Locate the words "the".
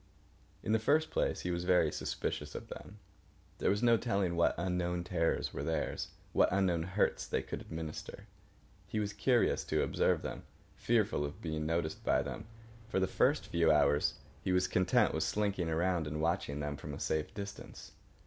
0.71-0.79, 12.99-13.05